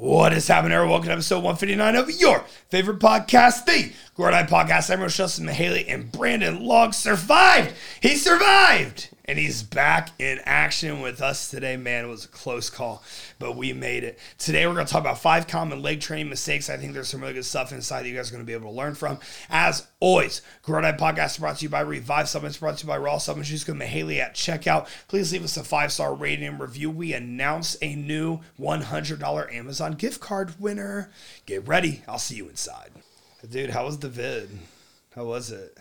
[0.00, 0.92] What is happening, everyone?
[0.92, 3.92] Welcome to episode 159 of your favorite podcast, the
[4.30, 4.92] Night Podcast.
[4.92, 7.74] I'm Rochelle Mihaly, and Brandon Long survived.
[8.00, 11.76] He survived, and he's back in action with us today.
[11.76, 13.02] Man, it was a close call,
[13.38, 14.18] but we made it.
[14.38, 16.70] Today, we're going to talk about five common leg training mistakes.
[16.70, 18.54] I think there's some really good stuff inside that you guys are going to be
[18.54, 19.18] able to learn from.
[19.50, 22.86] As always, Grow or Die Podcast is brought to you by Revive Supplements, brought to
[22.86, 23.50] you by Raw Supplements.
[23.50, 24.88] Just go to Mihaly at checkout.
[25.08, 26.90] Please leave us a five star rating and review.
[26.90, 31.10] We announce a new $100 Amazon gift card winner.
[31.44, 32.02] Get ready.
[32.08, 32.92] I'll see you inside.
[33.48, 34.50] Dude, how was the vid?
[35.14, 35.76] How was it?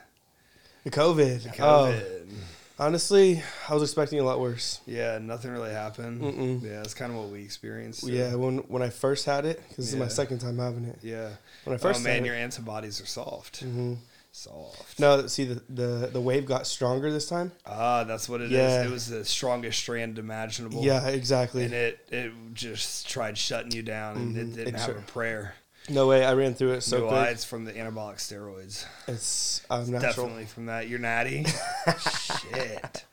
[0.84, 1.44] The COVID.
[1.44, 1.62] The COVID.
[1.62, 2.36] Oh,
[2.80, 4.82] honestly, I was expecting a lot worse.
[4.86, 6.22] Yeah, nothing really happened.
[6.22, 6.64] Mm-mm.
[6.64, 8.02] Yeah, it's kind of what we experienced.
[8.02, 10.86] so- Yeah, when when I first had it, because this is my second time having
[10.86, 11.00] it.
[11.02, 11.30] Yeah.
[11.64, 13.66] When I first oh man, your it, antibodies are soft.
[13.66, 13.98] Mhm.
[14.32, 15.00] Soft.
[15.00, 17.52] no, see the, the the wave got stronger this time.
[17.66, 18.52] Ah, that's what it is.
[18.52, 18.84] Yeah.
[18.84, 20.84] It was the strongest strand imaginable.
[20.84, 21.64] Yeah, exactly.
[21.66, 24.56] And it it just tried shutting you down, and it Mhm.
[24.56, 25.56] didn't It have sure- a prayer.
[25.90, 27.30] No way, I ran through it so no, quick.
[27.32, 28.86] it's from the anabolic steroids.
[29.08, 30.00] It's natural.
[30.00, 30.88] Definitely from that.
[30.88, 31.46] You're natty.
[32.00, 33.06] Shit.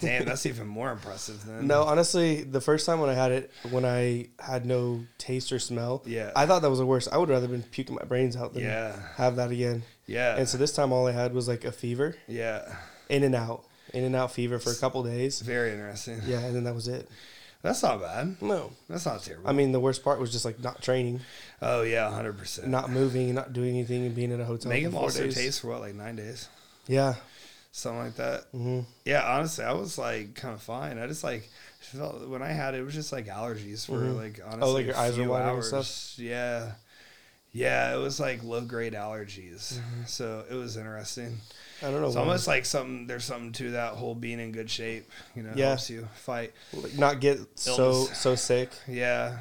[0.00, 1.68] Damn, that's even more impressive then.
[1.68, 5.58] No, honestly, the first time when I had it, when I had no taste or
[5.60, 6.32] smell, Yeah.
[6.34, 7.08] I thought that was the worst.
[7.12, 8.96] I would rather have been puking my brains out than Yeah.
[9.16, 9.84] have that again.
[10.06, 10.36] Yeah.
[10.36, 12.74] And so this time, all I had was like a fever, yeah.
[13.08, 15.40] in and out, in and out fever for a couple days.
[15.42, 16.20] Very interesting.
[16.26, 17.08] Yeah, and then that was it.
[17.62, 18.36] That's not bad.
[18.40, 19.48] No, That's not terrible.
[19.48, 21.20] I mean the worst part was just like not training,
[21.62, 22.68] oh yeah, hundred percent.
[22.68, 24.70] not moving, not doing anything, and being in a hotel.
[24.70, 25.34] Megan lost her days.
[25.34, 26.48] taste for what, like nine days,
[26.86, 27.14] Yeah.
[27.72, 28.44] something like that.
[28.52, 30.98] hmm Yeah, honestly, I was like kind of fine.
[30.98, 31.48] I just like
[31.80, 34.16] felt when I had it, it was just like allergies for Mhm.
[34.16, 34.72] like honestly.
[34.74, 36.14] like, your a eyes were watering stuff?
[36.18, 36.72] Yeah,
[37.52, 39.74] yeah, it was like low grade allergies.
[39.74, 40.04] Mm-hmm.
[40.06, 41.38] So it was interesting.
[41.82, 42.06] I don't know.
[42.06, 42.22] It's why.
[42.22, 43.06] almost like something.
[43.06, 45.10] There's something to that whole being in good shape.
[45.34, 45.68] You know, Yeah.
[45.68, 46.52] helps you fight.
[46.96, 48.18] Not get so Illness.
[48.18, 48.70] so sick.
[48.88, 49.38] Yeah,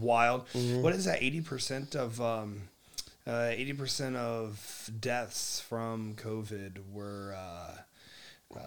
[0.00, 0.48] wild?
[0.54, 0.82] Mhm.
[0.82, 1.22] What is that?
[1.22, 2.68] Eighty percent of um,
[3.26, 8.62] uh, eighty percent of deaths from COVID were uh, um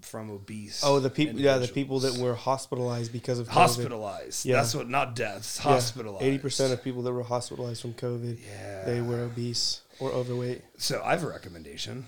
[0.00, 0.82] from obese.
[0.84, 1.38] Oh, the people.
[1.40, 3.52] Yeah, the people that were hospitalized because of COVID.
[3.52, 4.44] hospitalized.
[4.46, 4.56] Yeah.
[4.56, 5.58] That's what, not deaths.
[5.58, 6.24] Hospitalized.
[6.24, 8.84] Eighty percent of people that were hospitalized from COVID, Yeah.
[8.84, 10.62] they were obese or overweight.
[10.78, 12.06] So I have a recommendation.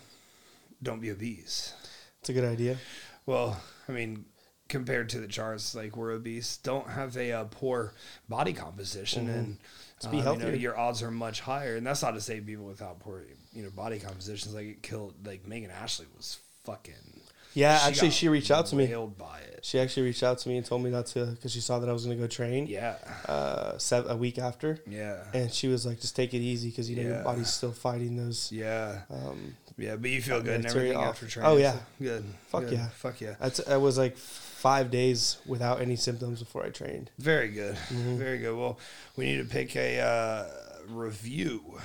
[0.82, 1.75] Don't be obese.
[2.20, 2.78] It's a good idea.
[3.26, 4.25] Well, I mean,
[4.69, 7.94] compared to the charts, like we're obese, don't have a uh, poor
[8.28, 9.34] body composition, Mhm.
[9.34, 9.59] and
[10.04, 11.76] um, you know, your odds are much higher.
[11.76, 13.22] And that's not to say people without poor,
[13.53, 15.15] you know, body compositions like it killed.
[15.26, 17.20] Like Megan Ashley was fucking.
[17.55, 18.87] Yeah, actually, she reached out to me.
[19.19, 19.61] by it.
[19.65, 21.89] She actually reached out to me and told me not to because she saw that
[21.89, 22.67] I was going to go train.
[22.67, 22.97] Yeah,
[23.29, 26.91] Uh, sev- a week after, yeah, and she was like, "Just take it easy because
[26.91, 27.09] you know Yeah.
[27.17, 29.95] your body's still fighting those." yeah, Um, yeah.
[29.97, 31.11] But you feel good and everything off.
[31.15, 31.51] after training.
[31.53, 31.73] Oh, yeah.
[31.75, 32.25] so good.
[32.49, 32.73] Fuck good.
[32.73, 32.89] yeah.
[32.89, 33.35] fuck yeah.
[33.39, 37.11] That's I was like five days without any symptoms before I trained.
[37.19, 37.77] Very good.
[37.91, 38.17] Mhm.
[38.19, 38.57] Very good.
[38.57, 38.79] Well,
[39.17, 40.47] we need to pick a uh,
[40.89, 41.79] review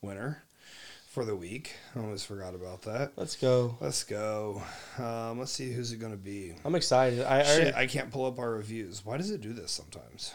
[0.00, 0.42] winner
[1.18, 1.74] for the week.
[1.96, 3.10] I almost forgot about that.
[3.16, 3.76] Let's go.
[3.80, 4.62] Let's go.
[4.98, 6.54] Um, let's see who's it going to be.
[6.64, 7.24] I'm excited.
[7.24, 9.04] I, I Shit, already, I can't pull up our reviews.
[9.04, 10.32] Why does it do this sometimes?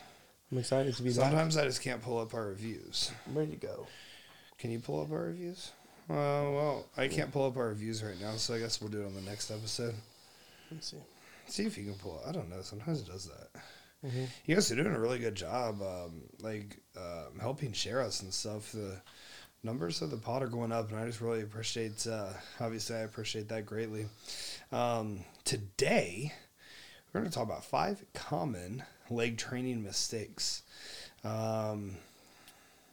[0.52, 1.16] I'm excited to be back.
[1.16, 3.14] Sometimes I just can't pull up our reviews.
[3.26, 3.88] I'm ready to go.
[4.58, 5.72] Can you pull up our reviews?
[6.10, 9.04] Uh, well, I can't pull up our reviews right now, so I guess we'll do
[9.04, 9.96] it on the next episode.
[10.70, 10.98] Let's see.
[11.48, 12.16] See if you can pull.
[12.18, 12.28] Up.
[12.28, 12.62] I don't know.
[12.62, 13.62] Sometimes it does that.
[14.06, 14.28] Mhm.
[14.46, 18.34] You guys are doing a really good job, um, like um, helping share us and
[18.34, 18.74] stuff.
[18.74, 19.02] The
[19.64, 22.06] numbers of the pot are going up, and I just really appreciate.
[22.06, 22.30] Uh,
[22.60, 24.08] obviously, I appreciate that greatly.
[24.72, 26.34] Um, today,
[27.12, 30.64] we're going to talk about five common leg training mistakes.
[31.24, 31.96] Um,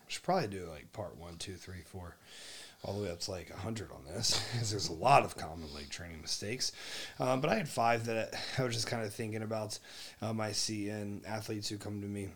[0.07, 2.17] should probably do like part one, two, three, four,
[2.85, 5.73] all the way up to like 100 on this because there's a lot of common
[5.75, 6.73] leg training mistakes.
[7.19, 9.79] Um, but I had five that I was just kind of thinking about.
[10.23, 12.29] Um, I see in athletes who come to me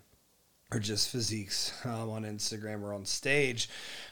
[0.74, 3.68] or just physiques um, on Instagram or on stage.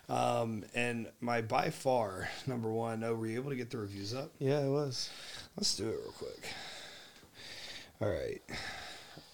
[0.08, 4.14] Um, and my by far number one, oh, were you able to get the reviews
[4.14, 4.30] up?
[4.38, 5.10] Yeah, it was.
[5.56, 6.48] Let's do it real quick.
[8.00, 8.40] All right.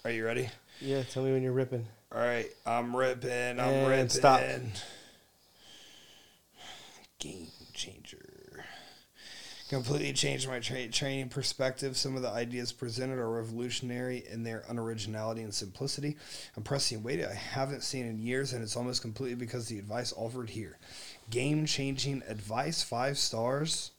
[0.04, 0.48] Are you ready?
[0.80, 1.84] Yeah, tell me when you're ripping.
[2.12, 3.30] All right, I'm ripping.
[3.30, 4.08] I'm And ripping.
[4.08, 4.40] stop.
[7.18, 8.27] Game changer.
[9.68, 11.96] Completely changed my tra- training perspective.
[11.96, 16.16] Some of the ideas presented are revolutionary in their unoriginality and simplicity.
[16.56, 20.14] I'm pressing weight I haven't seen in years, and it's almost completely because the advice
[20.16, 20.78] offered here.
[21.28, 23.90] Game changing advice, five stars.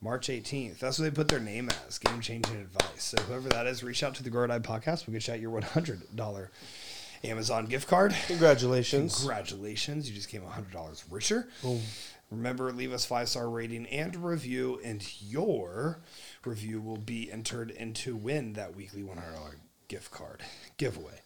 [0.00, 0.80] March 18th.
[0.80, 1.98] That's what they put their name as.
[1.98, 3.04] Game changing advice.
[3.04, 5.06] So whoever that is, reach out to the Grow or Die podcast.
[5.06, 6.48] We'll get you out your $100
[7.24, 8.14] Amazon gift card.
[8.26, 9.18] Congratulations.
[9.18, 10.08] Congratulations.
[10.08, 11.48] You just came $100 richer.
[11.62, 11.80] Boom.
[12.32, 16.00] Remember, leave us five star rating and review, and your
[16.44, 19.56] review will be entered into win that weekly $100
[19.88, 20.42] gift card
[20.78, 21.20] giveaway.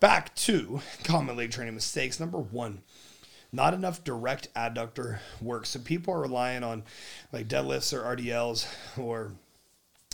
[0.00, 2.18] back to common leg training mistakes.
[2.18, 2.82] Number one,
[3.52, 5.66] not enough direct adductor work.
[5.66, 6.82] So people are relying on
[7.32, 8.66] like deadlifts or RDLs
[8.98, 9.32] or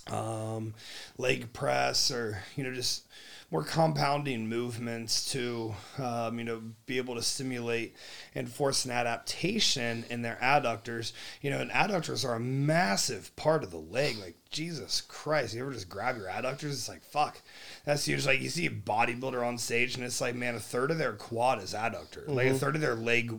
[0.09, 0.75] um,
[1.17, 3.06] leg press or you know just
[3.50, 7.94] more compounding movements to um, you know be able to stimulate
[8.34, 11.12] and force an adaptation in their adductors.
[11.40, 14.19] You know and adductors are a massive part of the leg.
[14.19, 16.72] Like jesus christ you ever just grab your adductors?
[16.72, 17.40] It's like fuck.
[17.84, 18.26] That's huge.
[18.26, 21.12] Like you see a bodybuilder on stage and it's like man a third of their
[21.12, 22.25] quad is adductor.
[22.25, 22.34] Mm-hmm.
[22.34, 23.32] like a third of their leg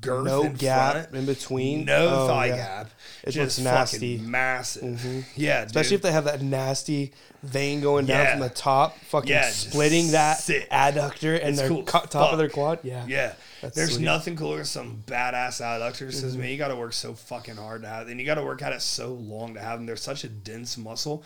[0.00, 1.84] girth no in gap front, in between.
[1.84, 2.56] no Oh, thigh yeah.
[2.56, 2.90] gap.
[3.22, 4.18] It just nasty.
[4.18, 4.82] massive.
[4.98, 5.24] Mhm.
[5.36, 5.96] Yeah, Especially dude.
[5.98, 7.12] if they have that nasty
[7.44, 8.30] vein going down Yeah.
[8.32, 10.38] from the top, fucking Yeah, splitting that
[10.72, 12.80] adductor and their cool co- top of their quad.
[12.82, 13.04] Yeah.
[13.06, 13.34] Yeah.
[13.60, 13.96] That's There's sweet.
[13.98, 14.04] Mm-hmm.
[14.04, 16.14] nothing cooler than some badass adductors.
[16.14, 18.44] Says man, you got to work so fucking hard to have, and you got to
[18.44, 19.86] work at it so long to have them.
[19.86, 21.22] They're such a dense muscle.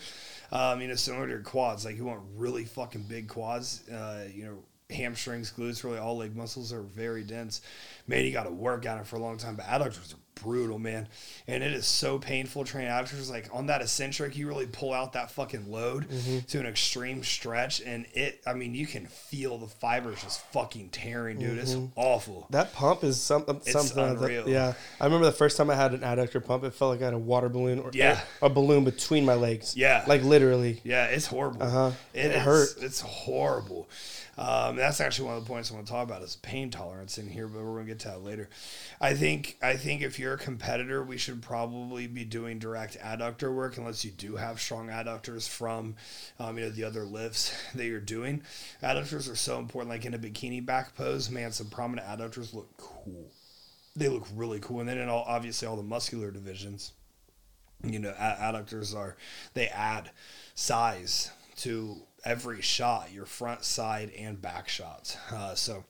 [0.51, 1.85] Um, you know, similar to your quads.
[1.85, 3.87] Like you want really fucking big quads.
[3.89, 4.57] Uh, you know,
[4.93, 7.61] hamstrings, glutes, really all leg muscles are very dense.
[8.07, 9.55] Man, you got to work at it for a long time.
[9.55, 11.07] But adductors are brutal, man,
[11.47, 13.29] and it is so painful training adductors.
[13.29, 16.39] Like on that eccentric, you really pull out that fucking load Mm-hmm.
[16.47, 18.41] to an extreme stretch, and it.
[18.45, 21.59] I mean, you can feel the fibers just fucking tearing, dude.
[21.59, 22.47] It's awful.
[22.49, 23.95] That pump is some, something.
[23.95, 24.49] that- unreal.
[24.49, 26.65] yeah, I remember the first time I had an adductor pump.
[26.65, 28.19] It felt like I had a water balloon or Yeah.
[28.41, 29.77] a balloon between my legs.
[29.77, 30.03] Yeah.
[30.07, 30.81] like literally.
[30.83, 31.63] Yeah, it's horrible.
[31.63, 31.91] Uh-huh.
[32.13, 32.69] It, It is- hurt.
[32.81, 33.87] It's horrible.
[34.37, 37.17] Um, that's actually one of the points I want to talk about is pain tolerance
[37.17, 38.49] in here, but we're gonna get to that later.
[38.99, 43.53] I think I think if you're a competitor, we should probably be doing direct adductor
[43.53, 45.95] work unless you do have strong adductors from
[46.39, 48.41] um, you know the other lifts that you're doing.
[48.81, 49.89] Adductors are so important.
[49.89, 53.29] Like in a bikini back pose, man, some prominent adductors look cool.
[53.95, 56.93] They look really cool, and then in all obviously all the muscular divisions
[57.85, 59.17] you know adductors are
[59.53, 60.09] they add
[60.55, 65.17] size to every shot your front side and back shots.
[65.31, 65.83] Uh, so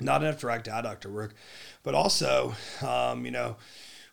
[0.00, 1.34] not enough direct adductor work
[1.82, 2.54] but also
[2.86, 3.56] um, you know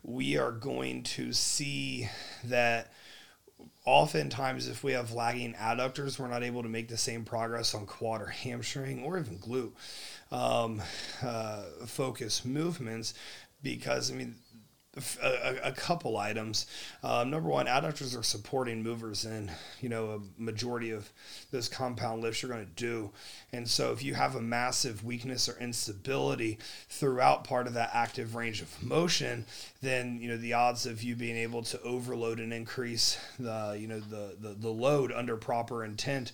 [0.03, 2.07] we are going to see
[2.43, 2.91] that
[3.85, 7.85] oftentimes if we have lagging adductors we're not able to make the same progress on
[7.85, 9.71] quad or hamstring or even glute
[10.31, 10.81] um,
[11.23, 13.13] uh, focus movements
[13.63, 14.35] because i mean
[15.21, 16.65] a, a- couple items.
[17.03, 19.51] Um, number one, adductors are supporting movers in
[19.81, 21.09] you know a majority of
[21.51, 23.11] those compound lifts you're going to do,
[23.53, 26.57] and so if you have a massive weakness or instability
[26.89, 29.45] throughout part of that active range of motion,
[29.81, 33.87] then you know the odds of you being able to overload and increase the you
[33.87, 36.31] know the the, the load under proper intent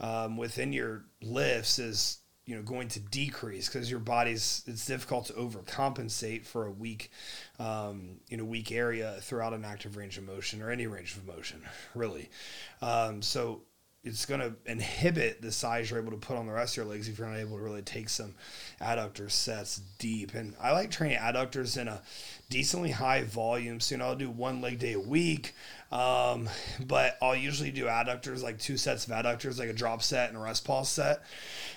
[0.00, 5.26] um, within your lifts is you know going to decrease because your body's it's difficult
[5.26, 7.10] to overcompensate for a weak
[7.58, 11.26] um, you know weak area throughout an active range of motion or any range of
[11.26, 11.62] motion
[11.94, 12.28] really.
[12.80, 13.62] Um, so
[14.04, 16.92] it's going to inhibit the size you're able to put on the rest of your
[16.92, 18.34] legs if you're not able to really take some
[18.80, 20.34] adductor sets deep.
[20.34, 22.02] And i like training adductors in a
[22.50, 23.78] decently high volume.
[23.78, 25.54] So you know i'll do one leg day a week
[25.92, 26.48] um,
[26.86, 30.38] but i'll usually do adductors like two sets of adductors like a drop set and
[30.38, 31.22] a rest pause set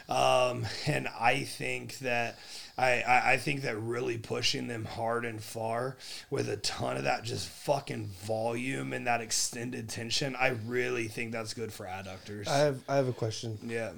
[0.08, 2.38] um, and I think that
[2.78, 5.98] I, I, I think that really pushing them hard and far
[6.30, 11.32] with a ton of that just fucking volume and that extended tension, I really think
[11.32, 12.48] that's good for adductors.
[12.48, 13.58] I have I have a question.
[13.64, 13.92] yeah.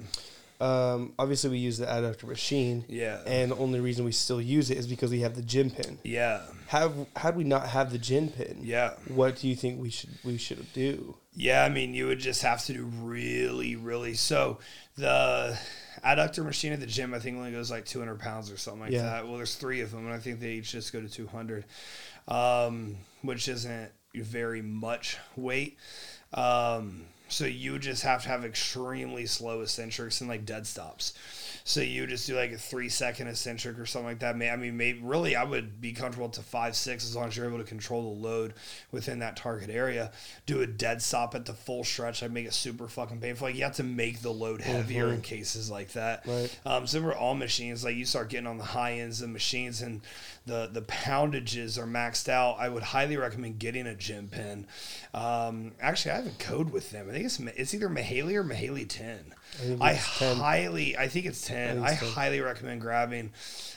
[0.60, 2.84] Um, obviously, we use the adductor machine.
[2.88, 3.20] Yeah.
[3.26, 5.98] And the only reason we still use it is because we have the gym pin.
[6.02, 6.42] Yeah.
[6.68, 8.58] Have had we not have the gym pin?
[8.62, 8.94] Yeah.
[9.08, 11.16] What do you think we should we should do?
[11.34, 14.14] Yeah, I mean, you would just have to do really, really.
[14.14, 14.58] So
[14.96, 15.56] the
[16.04, 18.90] adductor machine at the gym, I think, only goes like 200 pounds or something like
[18.92, 19.02] Yeah.
[19.02, 19.28] that.
[19.28, 21.64] Well, there's three of them, and I think they each just go to 200,
[22.26, 25.78] um, which isn't very much weight.
[26.34, 31.12] Um, so you just have to have extremely slow eccentrics and like dead stops.
[31.64, 34.38] So you just do like a three second eccentric or something like that.
[34.38, 37.36] May I mean, maybe really, I would be comfortable to five six as long as
[37.36, 38.54] you're able to control the load
[38.90, 40.10] within that target area.
[40.46, 42.22] Do a dead stop at the full stretch.
[42.22, 43.48] I make it super fucking painful.
[43.48, 46.26] Like you have to make the load heavier in cases like that.
[46.26, 46.58] Right.
[46.64, 47.84] Um, so we're all machines.
[47.84, 50.00] Like you start getting on the high ends of machines and
[50.46, 52.56] the the poundages are maxed out.
[52.58, 54.66] I would highly recommend getting a gym pin.
[55.12, 57.10] Um, actually, I have a code with them.
[57.18, 59.34] I think it's it's either Mihaly or Mihaly ten.
[59.60, 60.36] think I 10.
[60.36, 61.82] highly, I think it's ten.
[61.82, 62.10] I, it's 10.
[62.10, 63.30] highly recommend grabbing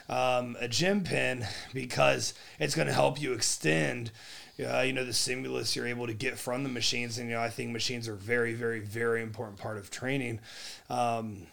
[0.10, 4.12] um, a gym pin because it's going to help you extend.
[4.64, 7.42] Uh, you know the stimulus you're able to get from the machines, and you know
[7.42, 10.40] I think machines are very, very, very important part of training.
[10.90, 11.48] Um,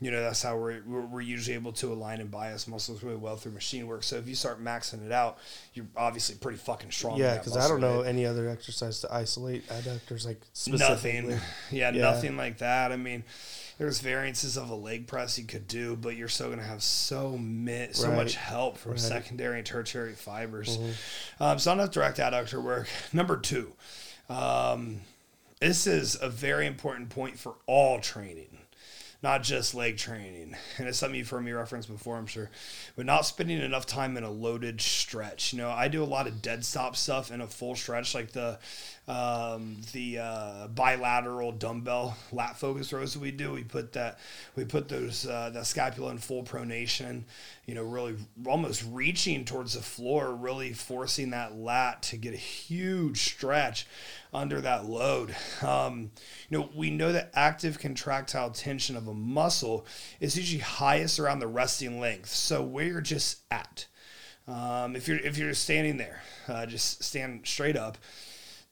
[0.00, 3.36] you know that's how we're, we're usually able to align and bias muscles really well
[3.36, 4.02] through machine work.
[4.02, 5.38] So if you start maxing it out,
[5.72, 7.18] you're obviously pretty fucking strong.
[7.18, 8.08] Yeah, because I don't know right?
[8.08, 11.20] any other exercise to isolate adductors like specifically.
[11.22, 11.40] Nothing.
[11.70, 12.02] Yeah, Yeah.
[12.02, 12.92] nothing like that.
[12.92, 13.22] I mean,
[13.78, 17.36] there's variances of a leg press you could do, but you're still gonna have so
[17.38, 18.16] mi- so Right.
[18.16, 19.00] much help from Right.
[19.00, 20.76] secondary and tertiary fibers.
[20.78, 21.42] Mm-hmm.
[21.42, 22.88] Um, so enough direct adductor work.
[23.12, 23.72] Number two,
[24.28, 25.00] um,
[25.60, 28.58] this is a very important point for all training.
[29.24, 32.50] Not just leg training, and it's something you've heard me reference before, I'm sure,
[32.94, 35.54] but not spending enough time in a loaded stretch.
[35.54, 38.32] You know, I do a lot of dead stop stuff in a full stretch, like
[38.32, 38.58] the
[39.06, 43.52] um, the uh, bilateral dumbbell lat focus rows that we do.
[43.52, 44.18] We put that
[44.56, 47.24] we put those uh, that scapula in full pronation.
[47.66, 52.38] You know, really almost reaching towards the floor, really forcing that lat to get a
[52.38, 53.86] huge stretch
[54.32, 55.34] under that load.
[55.62, 56.10] Um,
[56.48, 59.86] you know, we know that active contractile tension of a muscle
[60.18, 62.30] is usually highest around the resting length.
[62.30, 63.86] So where you're just at.
[64.46, 67.98] Um, if you're if you're standing there, uh, just stand straight up.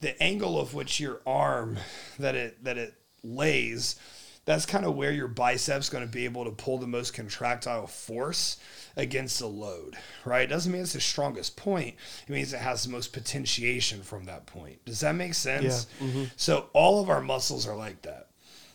[0.03, 1.79] The angle of which your arm
[2.19, 2.95] that it that it
[3.25, 3.97] lays,
[4.45, 7.87] that's kind of where your biceps going to be able to pull the most contractile
[7.87, 8.59] force
[8.97, 9.95] against the load,
[10.25, 10.43] right?
[10.43, 11.95] It doesn't mean it's the strongest point.
[12.27, 14.85] It means it has the most potentiation from that point.
[14.85, 15.87] Does that make sense?
[16.01, 16.27] Yeah.
[16.37, 18.29] So all of our muscles are like that.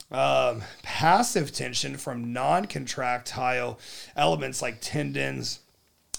[0.09, 3.77] Um, passive tension from non-contractile
[4.15, 5.59] elements like tendons,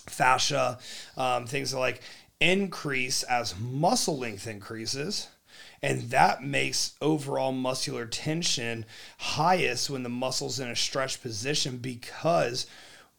[0.07, 0.79] fascia,
[1.17, 2.03] um, things like
[2.41, 5.29] increase as muscle length increases.
[5.83, 8.85] And that makes overall muscular tension
[9.19, 12.67] highest when the muscle's in a stretch position because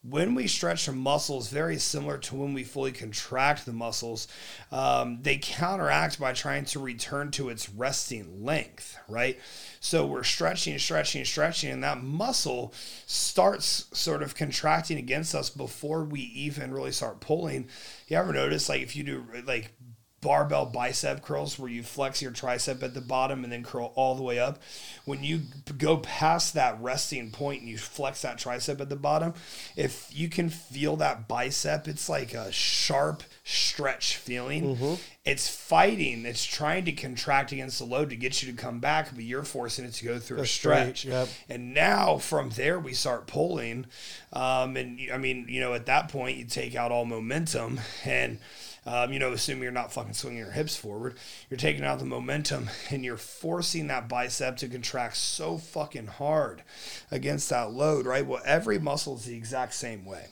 [0.01, 4.29] when we stretch the muscles, very similar to when we fully contract the muscles,
[4.71, 9.37] um, they counteract by trying to return to its resting length, right?
[9.81, 12.73] So we're stretching, stretching, stretching, and that muscle
[13.07, 17.67] starts sort of contracting against us before we even really start pulling.
[18.07, 19.73] You ever notice, like, if you do like
[20.21, 24.15] barbell bicep curls where you flex your tricep at the bottom and then curl all
[24.15, 24.59] the way up.
[25.05, 25.41] When you
[25.77, 29.33] go past that resting point and you flex that tricep at the bottom,
[29.75, 34.97] if you can feel that bicep, it's like a sharp stretch feeling.
[35.25, 39.13] It's fighting, it's trying to contract against the load to get you to come back,
[39.13, 41.05] but you're forcing it to go through a That's right, stretch.
[41.05, 41.27] yep.
[41.47, 43.85] And now from there we start pulling,
[44.33, 48.39] um, and I mean, you know, at that point you take out all momentum, and
[48.86, 51.17] um, you know, assuming you're not fucking swinging your hips forward,
[51.50, 56.63] you're taking out the momentum, and you're forcing that bicep to contract so fucking hard
[57.12, 58.25] against that load, right?
[58.25, 60.27] Well, every muscle is the exact same way.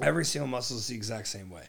[0.00, 1.64] Every single muscle is the exact same way.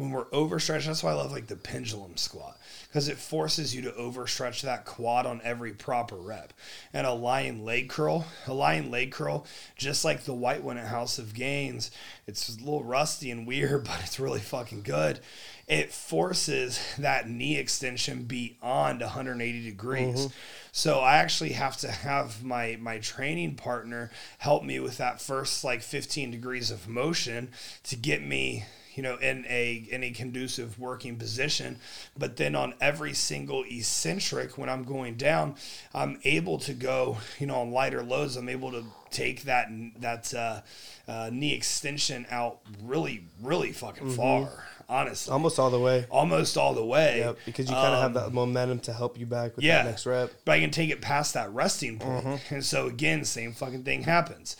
[0.00, 3.82] When we're overstretched, that's why I love like the pendulum squat because it forces you
[3.82, 6.54] to overstretch that quad on every proper rep.
[6.92, 10.86] And a lying leg curl, a lying leg curl, just like the white one at
[10.88, 11.90] House of Gains,
[12.26, 15.20] it's a little rusty and weird, but it's really fucking good.
[15.68, 20.18] It forces that knee extension beyond 180 degrees.
[20.26, 20.34] Mm-hmm.
[20.72, 25.62] So I actually have to have my my training partner help me with that first
[25.62, 27.50] like 15 degrees of motion
[27.84, 28.64] to get me
[29.00, 31.78] you know in a in a conducive working position
[32.18, 35.54] but then on every single eccentric when i'm going down
[35.94, 40.34] i'm able to go you know on lighter loads i'm able to take that that
[40.34, 40.60] uh,
[41.08, 46.04] uh, knee extension out really really fucking far honestly Almost all the way.
[46.10, 49.18] almost all the way Yep, because you kind of have Um, that momentum to help
[49.18, 49.82] you back with yeah.
[49.82, 50.30] that next rep.
[50.44, 52.26] but I can take it past that resting point.
[52.26, 52.54] Mm-hmm.
[52.56, 54.58] And so again, same fucking thing happens.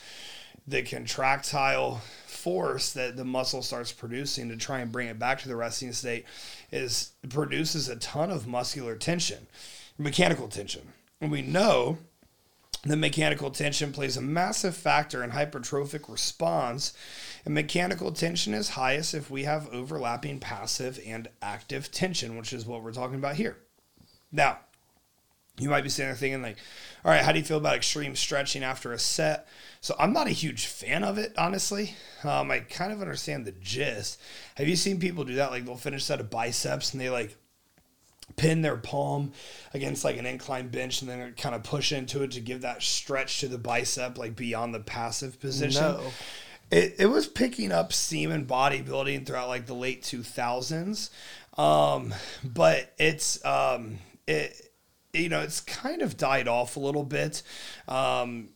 [0.66, 2.00] The contractile
[2.40, 5.92] force that the muscle starts producing to try and bring it back to the resting
[5.92, 6.24] state
[6.72, 9.46] is produces a ton of muscular tension,
[9.98, 10.92] mechanical tension.
[11.20, 11.98] And we know
[12.82, 16.94] the mechanical tension plays a massive factor in hypertrophic response.
[17.44, 22.64] And mechanical tension is highest if we have overlapping passive and active tension, which is
[22.64, 23.58] what we're talking about here.
[24.32, 24.60] Now,
[25.60, 26.56] you might be sitting there thinking, like,
[27.04, 29.48] all right, how do you feel about extreme stretching after a set?
[29.80, 31.94] So I'm not a huge fan of it, honestly.
[32.24, 34.20] Um, I kind of understand the gist.
[34.56, 35.50] Have you seen people do that?
[35.50, 37.36] Like they'll finish a set of biceps and they like
[38.36, 39.32] pin their palm
[39.72, 42.82] against like an incline bench and then kind of push into it to give that
[42.82, 45.82] stretch to the bicep, like beyond the passive position.
[45.82, 46.02] No.
[46.70, 51.10] It, it was picking up steam in bodybuilding throughout like the late 2000s.
[51.58, 52.14] Um,
[52.44, 54.69] but it's, um, it,
[55.12, 57.42] you know, it's kind of died off a little bit.
[57.88, 58.50] Um,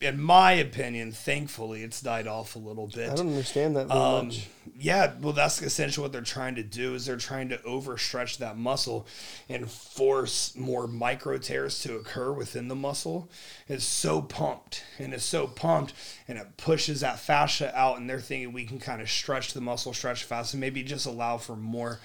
[0.00, 3.08] in my opinion, thankfully, it's died off a little bit.
[3.10, 4.48] I don't understand that Um, much.
[4.76, 6.96] yeah, well, that's essentially what they're trying to do.
[6.96, 9.06] Is they're trying to overstretch that muscle
[9.48, 13.30] and force more micro tears to occur within the muscle.
[13.68, 15.92] It's so pumped, and it's so pumped,
[16.26, 17.98] and it pushes that fascia out.
[17.98, 21.06] And they're thinking we can kind of stretch the muscle, stretch fast, and maybe just
[21.06, 22.00] allow for more.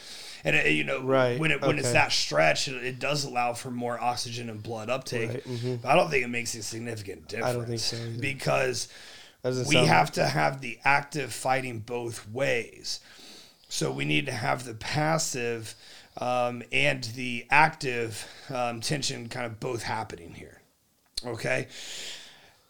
[0.48, 3.54] And it, you know, Right, when it when it's that stretch, it, it does allow
[3.54, 5.30] for more oxygen and blood uptake.
[5.30, 5.82] Right, mhm.
[5.82, 7.50] But I don't think it makes a significant difference.
[7.50, 8.20] I don't think so either.
[8.22, 8.88] because
[9.68, 13.00] we have to have the active fighting both ways.
[13.70, 15.76] So we need to have the passive
[16.20, 20.62] um, and the active um, tension kind of both happening here.
[21.26, 21.68] Okay.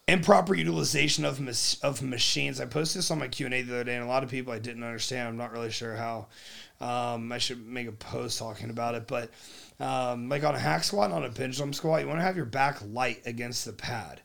[0.06, 2.60] Improper utilization of mas- of machines.
[2.60, 4.30] I posted this on my Q and A the other day, and a lot of
[4.30, 5.28] people I didn't understand.
[5.28, 6.28] I'm not really sure how.
[6.80, 9.30] Um, I should make a post talking about it, but
[9.80, 12.36] um, like on a hack squat and on a pendulum squat, you want to have
[12.36, 14.20] your back light against the pad.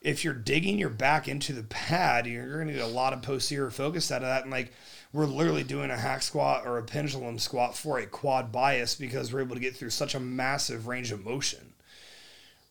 [0.00, 3.22] If you're digging your back into the pad, you're going to get a lot of
[3.22, 4.42] posterior focus out of that.
[4.42, 4.72] And like
[5.12, 9.32] we're literally doing a hack squat or a pendulum squat for a quad bias because
[9.32, 11.74] we're able to get through such a massive range of motion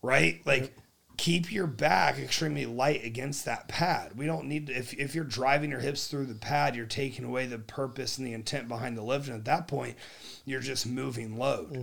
[0.02, 0.40] right?
[0.46, 0.74] Like
[1.18, 4.12] keep your back extremely light against that pad.
[4.16, 7.24] We don't need to, if if you're driving your hips through the pad, you're taking
[7.26, 9.96] away the purpose and the intent behind the lift, and at that point,
[10.46, 11.74] you're just moving load.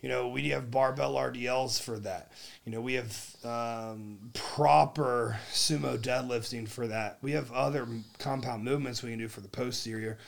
[0.00, 2.32] You know, we have barbell RDLs for that.
[2.64, 7.18] You know, we have um, proper sumo deadlifting for that.
[7.20, 7.86] We have other
[8.18, 10.18] compound movements we can do for the posterior.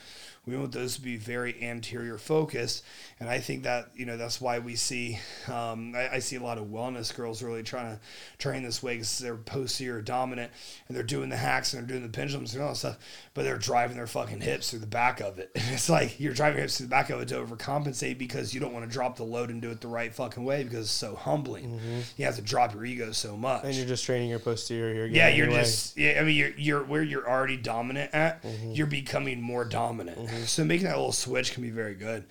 [0.47, 2.85] We want those to be very anterior focused,
[3.19, 6.43] and I think that you know that's why we see um, I, I see a
[6.43, 8.01] lot of wellness girls really trying to
[8.39, 10.53] train this way because they're posterior dominant
[10.87, 12.99] and they're doing the hacks and they're doing the pendulums and all that stuff,
[13.35, 15.51] but they're driving their fucking hips through the back of it.
[15.55, 18.55] And it's like you're driving your hips through the back of it to overcompensate because
[18.55, 20.87] you don't want to drop the load and do it the right fucking way because
[20.87, 21.81] it's so humbling.
[22.17, 23.65] You have to drop your ego so much.
[23.65, 25.05] And you're just training your posterior.
[25.05, 25.63] Again Yeah, you're anyway.
[25.63, 26.19] just yeah.
[26.21, 28.43] I mean, you're you're where you're already dominant at.
[28.43, 28.73] Mm-hmm.
[28.73, 30.19] You're becoming more dominant.
[30.45, 32.25] So making that little switch can be very good.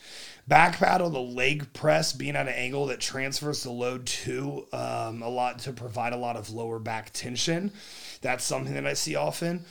[0.48, 5.22] Back paddle, the leg press, being at an angle that transfers the load to um,
[5.22, 7.72] a lot to provide a lot of lower back tension.
[8.22, 9.66] That's something that I see often.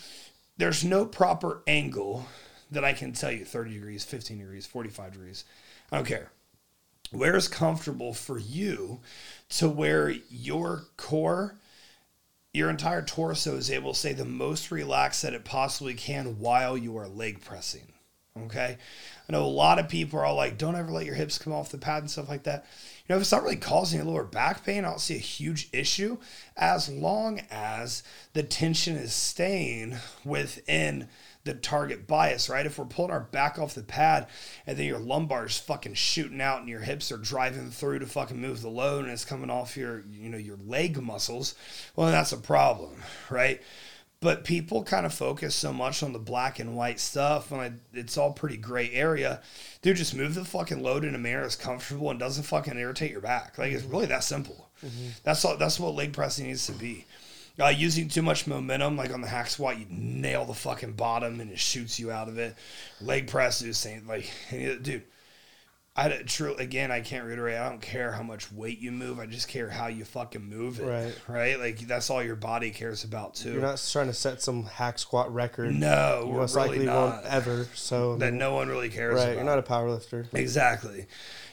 [0.56, 2.26] There's no proper angle
[2.70, 5.44] that I can tell you 30 degrees, 15 degrees, 45 degrees.
[5.92, 6.30] I don't care
[7.10, 9.00] where is comfortable for you
[9.48, 11.56] to where your core
[12.52, 16.76] your entire torso is able to stay the most relaxed that it possibly can while
[16.76, 17.93] you are leg pressing
[18.36, 18.76] okay
[19.28, 21.52] i know a lot of people are all like don't ever let your hips come
[21.52, 22.66] off the pad and stuff like that
[22.98, 25.18] you know if it's not really causing a lower back pain i don't see a
[25.18, 26.18] huge issue
[26.56, 31.09] as long as the tension is staying within
[31.44, 32.66] the target bias, right?
[32.66, 34.26] If we're pulling our back off the pad
[34.66, 38.06] and then your lumbar is fucking shooting out and your hips are driving through to
[38.06, 41.54] fucking move the load and it's coming off your, you know, your leg muscles,
[41.94, 42.96] well, that's a problem,
[43.30, 43.61] right?
[44.20, 47.72] But people kind of focus so much on the black and white stuff, and I,
[47.92, 49.42] it's all pretty gray area.
[49.83, 53.11] Dude, just move the fucking load in a manner that's comfortable and doesn't fucking irritate
[53.11, 53.59] your back.
[53.59, 54.70] Like it's really that simple.
[55.24, 55.57] That's all.
[55.59, 57.05] That's what leg pressing needs to be.
[57.61, 61.38] Uh, using too much momentum, like on the hack squat, you nail the fucking bottom
[61.40, 62.57] and it shoots you out of it.
[63.00, 65.03] Leg press is saying like, dude,
[65.96, 66.90] I true again.
[66.90, 67.57] I can't reiterate.
[67.57, 69.20] I don't care how much weight you move.
[69.20, 70.87] I just care how you fucking move it.
[70.87, 71.14] Right.
[71.28, 71.61] Right.
[71.61, 73.52] Like that's all your body cares about too.
[73.52, 75.72] You're not trying to set some hack squat record.
[75.72, 76.94] no, you we're most really likely not.
[76.96, 77.68] won't ever.
[77.74, 79.35] So I that mean, no one really cares right, about.
[79.37, 80.26] you're not a power lifter.
[80.33, 81.07] Exactly.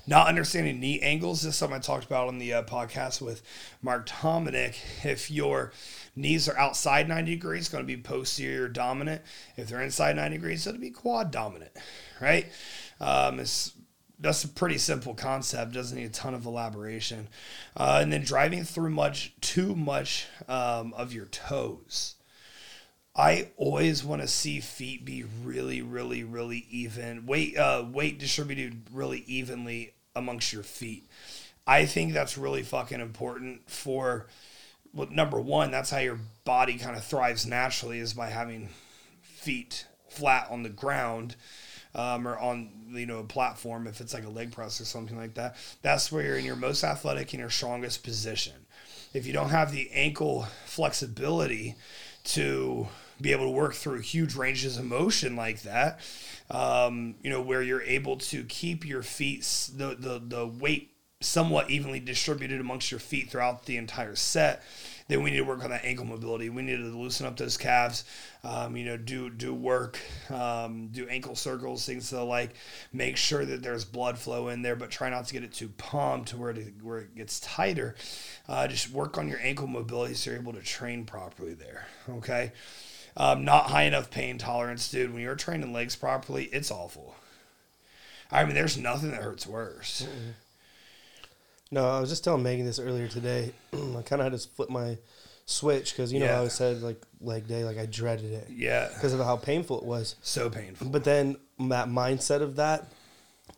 [0.07, 3.43] Not understanding knee angles is something I talked about on the uh, podcast with
[3.83, 4.79] Mark Dominic.
[5.03, 5.71] If your
[6.15, 9.21] knees are outside 90 degrees, it's going to be posterior dominant.
[9.55, 11.71] If they're inside 90 degrees, it'll be quad dominant,
[12.19, 12.47] right?
[12.99, 13.73] Um, it's
[14.21, 15.73] that's a pretty simple concept.
[15.73, 17.27] Doesn't need a ton of elaboration.
[17.75, 22.15] Uh, and then driving through much too much um, of your toes.
[23.15, 27.25] I always want to see feet be really, really, really even.
[27.25, 31.09] Weight, uh, weight distributed really evenly amongst your feet.
[31.67, 34.27] I think that's really fucking important for.
[34.93, 38.69] Well, number one, that's how your body kind of thrives naturally is by having
[39.21, 41.35] feet flat on the ground
[41.95, 45.17] um, or on you know a platform if it's like a leg press or something
[45.17, 48.53] like that that's where you're in your most athletic and your strongest position.
[49.13, 51.75] If you don't have the ankle flexibility
[52.23, 52.87] to
[53.19, 55.99] be able to work through huge ranges of motion like that
[56.49, 59.41] um, you know where you're able to keep your feet
[59.75, 60.90] the, the the weight
[61.21, 64.63] somewhat evenly distributed amongst your feet throughout the entire set,
[65.07, 66.49] then we need to work on that ankle mobility.
[66.49, 68.05] We need to loosen up those calves.
[68.43, 72.55] Um, you know, do do work, um, do ankle circles, things to like.
[72.91, 75.69] Make sure that there's blood flow in there, but try not to get it too
[75.77, 77.95] pumped where it, where it gets tighter.
[78.47, 81.87] Uh, just work on your ankle mobility so you're able to train properly there.
[82.09, 82.51] Okay.
[83.17, 85.11] Um, not high enough pain tolerance, dude.
[85.13, 87.15] When you're training legs properly, it's awful.
[88.31, 90.07] I mean, there's nothing that hurts worse.
[90.07, 90.29] Mm-hmm.
[91.71, 93.51] No, I was just telling Megan this earlier today.
[93.73, 94.97] I kind of had to flip my
[95.45, 96.33] switch because you know Yeah.
[96.33, 99.77] I always said like leg day, like I dreaded it Yeah, because of how painful
[99.79, 100.15] it was.
[100.21, 100.87] so painful.
[100.89, 102.87] But then that mindset of that,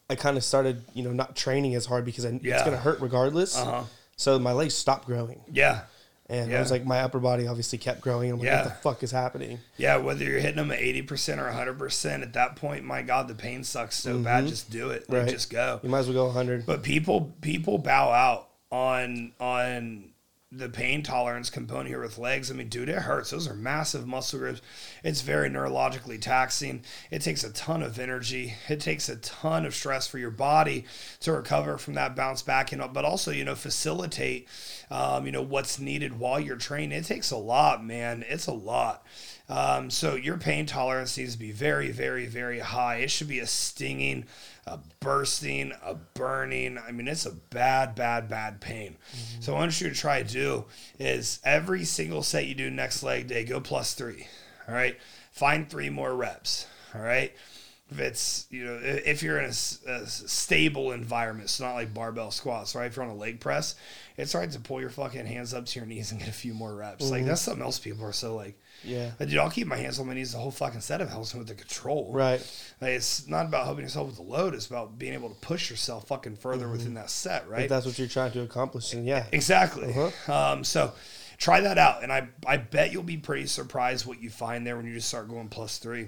[0.10, 2.99] I kind of started, you know, not training as hard because I, it's gonna hurt
[3.02, 3.58] regardless.
[3.58, 3.84] Uh huh.
[4.15, 5.82] So my legs stopped growing, Yeah,
[6.34, 6.58] and Yeah.
[6.58, 8.32] I was like, my upper body obviously kept growing.
[8.32, 8.63] I'm like, Yeah.
[8.63, 9.60] what the fuck is happening?
[9.78, 9.98] yeah.
[9.98, 13.28] Whether you're hitting them at eighty percent or hundred percent, at that point, my God,
[13.28, 14.39] the pain sucks so bad.
[14.43, 14.48] Mm-hmm.
[14.50, 15.10] Just do it.
[15.10, 15.30] Like, Right.
[15.32, 15.80] Just go.
[15.84, 16.65] You might as well go 100.
[16.65, 20.10] But people people bow out on on
[20.56, 22.52] the pain tolerance component here with legs.
[22.52, 23.32] I mean, dude, it hurts.
[23.32, 24.62] Those are massive muscle groups.
[25.04, 26.84] It's very neurologically taxing.
[27.10, 28.56] It takes a ton of energy.
[28.70, 30.86] It takes a ton of stress for your body
[31.22, 34.48] to recover from that bounce back, you know, but also, you know, facilitate
[34.94, 36.98] um, you know, what's needed while you're training.
[36.98, 38.24] It takes a lot, man.
[38.28, 39.04] It's a lot.
[39.49, 42.97] Um, so your pain tolerance needs to be very, very, very high.
[42.97, 44.25] It should be a stinging,
[44.65, 46.77] a bursting, a burning.
[46.77, 48.95] I mean, it's a bad, bad, bad pain.
[49.41, 50.65] So what I want you to try to do
[50.97, 54.27] is every single set you do next leg day, go plus three.
[54.67, 54.97] All right.
[55.32, 56.67] Find three more reps.
[56.95, 57.34] All right.
[57.93, 62.73] If it's, you know, if you're in a stable environment, it's not like barbell squats,
[62.75, 62.88] right?
[62.88, 63.75] If you're on a leg press,
[64.17, 66.53] it's right to pull your fucking hands up to your knees and get a few
[66.53, 67.10] more reps.
[67.10, 69.12] Like, that's something else people are so like, Yeah.
[69.19, 71.34] like, dude, I'll keep my hands on my knees the whole fucking set of helps
[71.34, 72.12] me with the control.
[72.13, 72.39] Right.
[72.82, 74.53] Like, it's not about helping yourself with the load.
[74.56, 77.63] It's about being able to push yourself fucking further within that set, right?
[77.63, 79.25] If that's what you're trying to accomplish, then yeah.
[79.32, 79.93] Exactly.
[79.95, 80.34] Uh-huh.
[80.53, 80.93] Um, so
[81.43, 84.77] try that out, and I I bet you'll be pretty surprised what you find there
[84.77, 86.08] when you just start going plus three.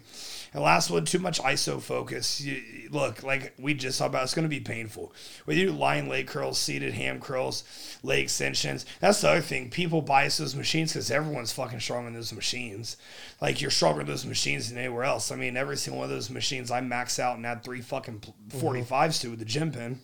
[0.53, 2.39] And last one, too much ISO focus.
[2.39, 5.13] You, look, like we just talked about, it's going to be painful.
[5.43, 7.65] Whether you do lying leg curls, seated ham curls,
[8.01, 8.85] leg extensions.
[9.01, 9.69] That's the other thing.
[9.69, 12.95] People bias those machines because everyone's fucking strong in those machines.
[13.41, 15.33] Like you're stronger in those machines than anywhere else.
[15.33, 18.21] I mean, every single one of those machines I max out and add three fucking
[18.51, 19.09] 45s mm-hmm.
[19.09, 19.99] to with the gym pin.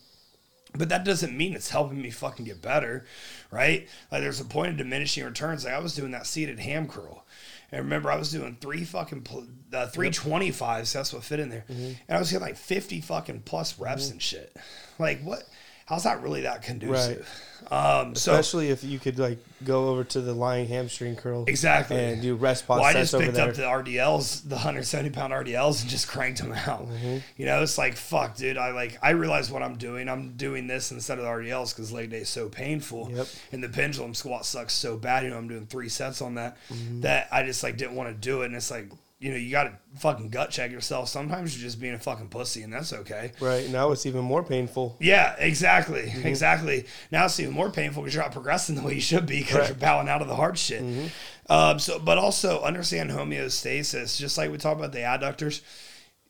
[0.74, 3.06] But that doesn't mean it's helping me fucking get better,
[3.52, 3.88] right?
[4.12, 5.66] Like there's a point of diminishing returns.
[5.66, 7.26] Like I was doing that seated ham curl.
[7.74, 10.92] And remember, I was doing three fucking pl- uh, three twenty fives.
[10.92, 14.22] That's what fit in there, and I was getting like fifty fucking plus reps and
[14.22, 14.56] shit.
[15.00, 15.44] Like what?
[15.92, 17.28] How's that really that conducive?
[17.70, 21.98] Um, so Especially if you could like go over to the lying hamstring curl exactly.
[21.98, 23.50] and do rest pause Well, I just picked there.
[23.50, 26.88] up the RDLs, the 170 pound RDLs, and just cranked them out.
[26.90, 27.18] Mm-hmm.
[27.36, 28.58] You know, it's like fuck, dude.
[28.58, 30.08] I like I realize what I'm doing.
[30.08, 33.28] I'm doing this instead of the RDLs because leg day is so painful, Yep.
[33.52, 35.24] and the pendulum squat sucks so bad.
[35.26, 37.02] You know, I'm doing three sets on that Mm-hmm.
[37.02, 38.90] that I just like didn't want to do it, and it's like.
[39.22, 41.08] You know, you got to fucking gut check yourself.
[41.08, 43.32] Sometimes you're just being a fucking pussy, and that's okay.
[43.40, 44.98] right now, it's even more painful.
[45.00, 46.28] Yeah, exactly, Mm-hmm.
[46.28, 46.86] exactly.
[47.12, 49.54] Now it's even more painful because you're not progressing the way you should be because
[49.56, 49.70] Correct.
[49.70, 50.82] you're bowing out of the hard shit.
[50.82, 51.08] Mm-hmm.
[51.52, 54.18] Um, so, but also understand homeostasis.
[54.18, 55.62] Just like we talk about the adductors,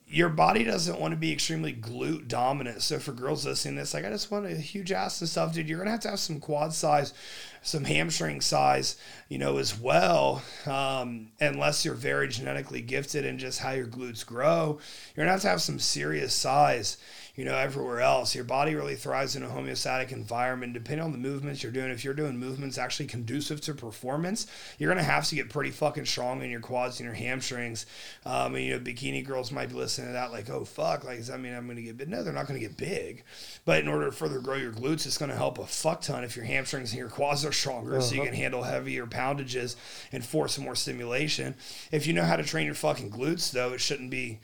[0.07, 2.81] your body doesn't want to be extremely glute dominant.
[2.81, 5.53] So for girls listening to this, like I just want a huge ass and stuff,
[5.53, 5.69] dude.
[5.69, 7.13] You're gonna have to have some quad size,
[7.61, 8.97] some hamstring size,
[9.29, 10.43] you know, as well.
[10.65, 14.79] Um, unless you're very genetically gifted in just how your glutes grow,
[15.15, 16.97] you're gonna have to have some serious size
[17.35, 18.35] you know, everywhere else.
[18.35, 20.73] Your body really thrives in a homeostatic environment.
[20.73, 24.47] Depending on the movements you're doing, if you're doing movements actually conducive to performance,
[24.77, 27.85] you're to have to get pretty fucking strong in your quads and your hamstrings.
[28.25, 31.17] Um, and, you know, bikini girls might be listening to that like, oh, fuck, like,
[31.17, 32.09] does that mean I'm to get big?
[32.09, 33.23] No, they're not to get big.
[33.65, 36.35] But in order to further grow your glutes, it's to help a fuck ton if
[36.35, 38.29] your hamstrings and your quads are stronger so you uh-huh.
[38.31, 39.75] can handle heavier poundages
[40.11, 41.55] and force more stimulation.
[41.91, 44.39] If you know how to train your fucking glutes, though, it shouldn't be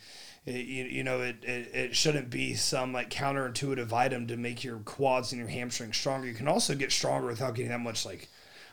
[0.47, 4.63] it, you, you know it, it, it shouldn't be some like counterintuitive item to make
[4.63, 6.27] your quads and your hamstrings stronger.
[6.27, 8.29] You can also get stronger without getting that much like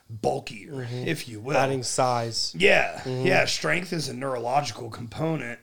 [0.09, 1.09] bulkier mm-hmm.
[1.09, 1.57] if you will.
[1.57, 2.55] Adding size.
[2.57, 3.47] yeah yeah mm-hmm.
[3.47, 5.59] strength is a neurological component.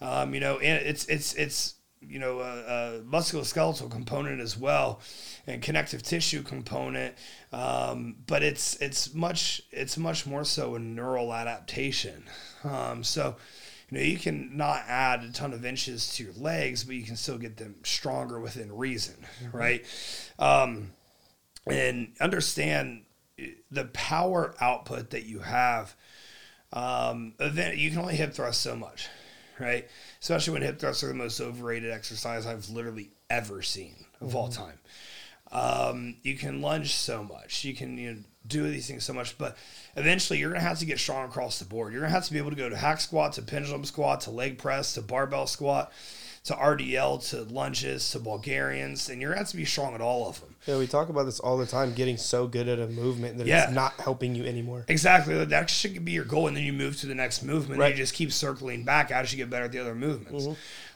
[0.00, 1.74] Um, you know and it's it's it's
[2.08, 5.00] you know a, a musculoskeletal component as well
[5.46, 7.14] and connective tissue component.
[7.52, 12.24] Um, but it's it's much it's much more so a neural adaptation.
[12.64, 13.36] Um, so
[13.90, 17.04] you know you can not add a ton of inches to your legs but you
[17.04, 19.14] can still get them stronger within reason
[19.52, 19.84] right?
[20.38, 20.92] Um,
[21.66, 23.04] and understand
[23.70, 25.94] the power output that you have.
[26.72, 29.08] Um, event you can only hip thrust so much
[29.60, 29.88] right
[30.24, 34.48] especially when hip thrusts are the most overrated exercise i've literally ever seen of all
[34.48, 34.78] time
[35.52, 37.64] Um, you can lunge so much.
[37.64, 39.56] You can you know, do these things so much, but
[39.94, 41.92] eventually you're gonna have to get strong across the board.
[41.92, 44.32] You're gonna have to be able to go to hack squat, to pendulum squat, to
[44.32, 45.92] leg press, to barbell squat,
[46.44, 50.28] to RDL, to lunges, to Bulgarians, and you're gonna have to be strong at all
[50.28, 50.54] of them.
[50.66, 51.94] Yeah, we talk about this all the time.
[51.94, 53.64] Getting so good at a movement that Yeah.
[53.64, 54.84] it's not helping you anymore.
[54.88, 55.42] Exactly.
[55.42, 57.80] That should be your goal, and then you move to the next movement.
[57.80, 57.90] Right.
[57.92, 60.46] And you just keep circling back as you get better at the other movements.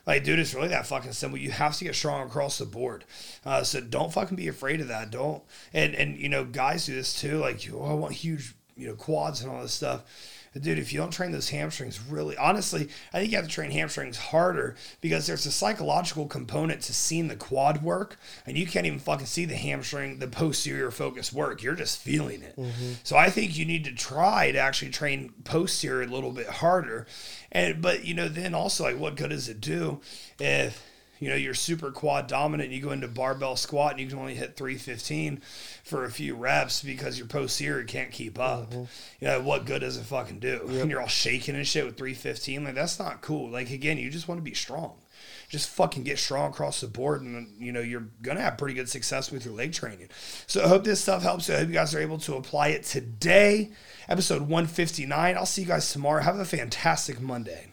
[0.07, 1.39] Like, dude, it's really that fucking simple.
[1.39, 3.05] You have to get strong across the board.
[3.45, 5.11] Uh, so don't fucking be afraid of that.
[5.11, 5.43] Don't.
[5.73, 7.39] And and you know, guys do this too.
[7.39, 10.03] Like, oh, I want huge, you know, quads and all this stuff.
[10.59, 13.53] But dude, if you don't train those hamstrings, really, honestly, I think you have to
[13.53, 18.67] train hamstrings harder because there's a psychological component to seeing the quad work, and you
[18.67, 21.63] can't even fucking see the hamstring, the posterior focus work.
[21.63, 22.57] You're just feeling it.
[22.57, 22.95] Mm-hmm.
[23.05, 27.07] So I think you need to try to actually train posterior a little bit harder.
[27.53, 30.01] And but you know, then also like, what good does it do
[30.41, 30.83] if
[31.19, 34.19] you know you're super quad dominant and you go into barbell squat and you can
[34.19, 35.41] only hit 315
[35.85, 38.71] for a few reps because your posterior can't keep up.
[38.71, 38.85] Mm-hmm.
[39.21, 40.63] You know what good does it fucking do?
[40.69, 43.51] And you're all shaking and shit with 315 like that's not cool.
[43.51, 44.95] Like again you just want to be strong.
[45.49, 48.89] Just fucking get strong across the board and you know you're gonna have pretty good
[48.89, 50.09] success with your leg training.
[50.47, 51.55] So i hope this stuff helps you.
[51.55, 53.71] I hope you guys are able to apply it today.
[54.09, 56.23] Episode 159 i'll see you guys tomorrow.
[56.23, 57.73] Have a fantastic monday